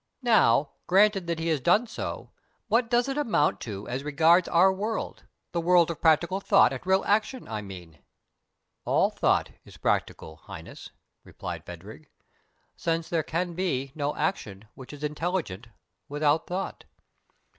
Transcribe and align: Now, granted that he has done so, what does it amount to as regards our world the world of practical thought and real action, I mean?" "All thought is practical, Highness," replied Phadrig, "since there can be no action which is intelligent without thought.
Now, 0.23 0.71
granted 0.87 1.27
that 1.27 1.37
he 1.37 1.49
has 1.49 1.59
done 1.61 1.85
so, 1.85 2.31
what 2.69 2.89
does 2.89 3.07
it 3.07 3.19
amount 3.19 3.59
to 3.61 3.87
as 3.87 4.03
regards 4.03 4.47
our 4.47 4.73
world 4.73 5.25
the 5.51 5.61
world 5.61 5.91
of 5.91 6.01
practical 6.01 6.39
thought 6.39 6.73
and 6.73 6.83
real 6.87 7.03
action, 7.05 7.47
I 7.47 7.61
mean?" 7.61 7.99
"All 8.83 9.11
thought 9.11 9.51
is 9.63 9.77
practical, 9.77 10.37
Highness," 10.37 10.89
replied 11.23 11.67
Phadrig, 11.67 12.09
"since 12.75 13.09
there 13.09 13.21
can 13.21 13.53
be 13.53 13.91
no 13.93 14.15
action 14.15 14.67
which 14.73 14.91
is 14.91 15.03
intelligent 15.03 15.67
without 16.09 16.47
thought. 16.47 16.85